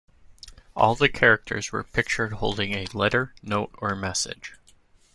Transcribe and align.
All 0.75 0.95
the 0.95 1.09
characters 1.09 1.71
were 1.71 1.83
pictured 1.83 2.33
holding 2.33 2.73
a 2.73 2.87
letter, 2.91 3.35
note 3.43 3.69
or 3.77 3.95
message. 3.95 4.55